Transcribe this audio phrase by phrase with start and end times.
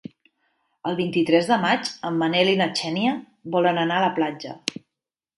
[0.91, 3.11] El vint-i-tres de maig en Manel i na Xènia
[3.57, 4.55] volen anar a la platja.